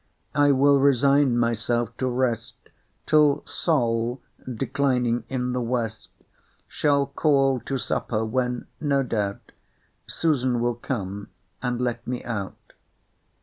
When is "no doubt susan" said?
8.79-10.59